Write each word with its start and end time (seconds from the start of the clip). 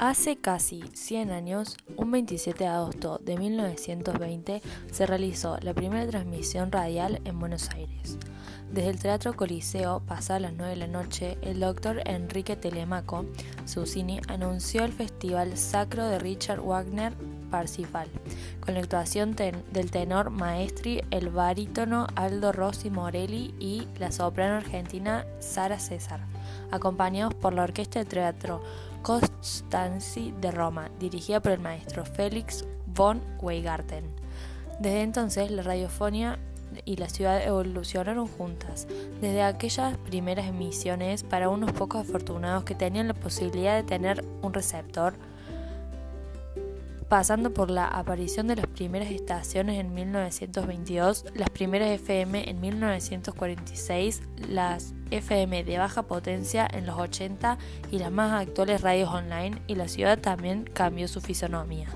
Hace 0.00 0.36
casi 0.36 0.82
100 0.92 1.30
años, 1.30 1.76
un 1.96 2.10
27 2.10 2.64
de 2.64 2.68
agosto 2.68 3.20
de 3.24 3.38
1920, 3.38 4.60
se 4.90 5.06
realizó 5.06 5.56
la 5.60 5.72
primera 5.72 6.04
transmisión 6.08 6.72
radial 6.72 7.20
en 7.24 7.38
Buenos 7.38 7.70
Aires. 7.70 8.18
Desde 8.72 8.90
el 8.90 8.98
Teatro 8.98 9.36
Coliseo, 9.36 10.00
pasadas 10.00 10.42
las 10.42 10.54
9 10.54 10.70
de 10.70 10.76
la 10.76 10.88
noche, 10.88 11.38
el 11.42 11.60
doctor 11.60 12.02
Enrique 12.06 12.56
Telemaco, 12.56 13.24
Susini, 13.66 14.20
anunció 14.26 14.84
el 14.84 14.92
Festival 14.92 15.56
Sacro 15.56 16.08
de 16.08 16.18
Richard 16.18 16.60
Wagner 16.60 17.12
Parsifal, 17.52 18.08
con 18.58 18.74
la 18.74 18.80
actuación 18.80 19.36
del 19.36 19.90
tenor 19.92 20.30
maestri, 20.30 21.02
el 21.12 21.28
barítono 21.28 22.08
Aldo 22.16 22.50
Rossi 22.50 22.90
Morelli 22.90 23.54
y 23.60 23.86
la 24.00 24.10
soprano 24.10 24.56
argentina 24.56 25.24
Sara 25.38 25.78
César, 25.78 26.26
acompañados 26.72 27.32
por 27.34 27.52
la 27.52 27.62
Orquesta 27.62 28.00
de 28.00 28.06
Teatro 28.06 28.60
Costanzi 29.04 30.32
de 30.40 30.50
Roma, 30.50 30.90
dirigida 30.98 31.40
por 31.40 31.52
el 31.52 31.60
maestro 31.60 32.06
Félix 32.06 32.64
von 32.86 33.20
Weingarten. 33.38 34.04
Desde 34.80 35.02
entonces, 35.02 35.50
la 35.50 35.62
radiofonía 35.62 36.38
y 36.86 36.96
la 36.96 37.10
ciudad 37.10 37.46
evolucionaron 37.46 38.26
juntas, 38.26 38.88
desde 39.20 39.42
aquellas 39.42 39.98
primeras 39.98 40.46
emisiones 40.46 41.22
para 41.22 41.50
unos 41.50 41.72
pocos 41.72 42.00
afortunados 42.00 42.64
que 42.64 42.74
tenían 42.74 43.06
la 43.06 43.14
posibilidad 43.14 43.76
de 43.76 43.82
tener 43.82 44.24
un 44.40 44.54
receptor, 44.54 45.12
pasando 47.08 47.52
por 47.52 47.70
la 47.70 47.86
aparición 47.86 48.46
de 48.46 48.56
las 48.56 48.66
primeras 48.66 49.10
estaciones 49.10 49.78
en 49.78 49.94
1922, 49.94 51.26
las 51.34 51.50
primeras 51.50 51.90
FM 51.90 52.48
en 52.48 52.60
1946, 52.60 54.22
las 54.48 54.94
FM 55.10 55.64
de 55.64 55.78
baja 55.78 56.02
potencia 56.02 56.68
en 56.72 56.86
los 56.86 56.98
80 56.98 57.58
y 57.90 57.98
las 57.98 58.10
más 58.10 58.32
actuales 58.32 58.80
radios 58.80 59.10
online, 59.10 59.62
y 59.66 59.74
la 59.74 59.88
ciudad 59.88 60.18
también 60.18 60.64
cambió 60.64 61.08
su 61.08 61.20
fisonomía. 61.20 61.88